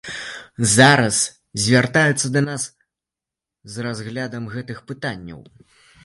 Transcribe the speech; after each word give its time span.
Зараз 0.75 1.17
звяртаюцца 1.65 2.27
да 2.37 2.41
нас 2.47 2.63
з 3.73 3.85
разглядам 3.89 4.43
гэтых 4.55 4.77
пытанняў. 4.93 5.39